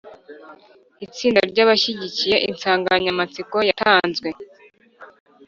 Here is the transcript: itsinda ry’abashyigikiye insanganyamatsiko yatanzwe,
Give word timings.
itsinda 1.05 1.39
ry’abashyigikiye 1.51 2.35
insanganyamatsiko 2.49 3.57
yatanzwe, 3.69 4.29